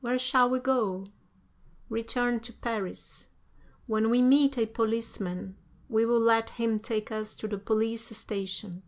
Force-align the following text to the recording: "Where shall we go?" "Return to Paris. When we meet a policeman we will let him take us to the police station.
"Where 0.00 0.18
shall 0.18 0.50
we 0.50 0.58
go?" 0.58 1.06
"Return 1.88 2.40
to 2.40 2.52
Paris. 2.52 3.28
When 3.86 4.10
we 4.10 4.20
meet 4.20 4.58
a 4.58 4.66
policeman 4.66 5.54
we 5.88 6.04
will 6.04 6.18
let 6.18 6.50
him 6.50 6.80
take 6.80 7.12
us 7.12 7.36
to 7.36 7.46
the 7.46 7.56
police 7.58 8.04
station. 8.18 8.82